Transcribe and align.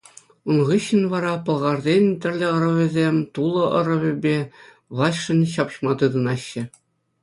Ун 0.51 0.57
хыҫҫӑн 0.69 1.03
вара 1.11 1.33
пӑлхарсен 1.49 2.05
тӗрлӗ 2.25 2.47
ӑрӑвӗсем 2.55 3.17
Тулӑ 3.39 3.65
ӑрӑвӗпе 3.83 4.37
влаҫшӑн 4.93 5.39
ҫапӑҫма 5.57 5.93
тытӑнаҫҫӗ. 6.03 6.63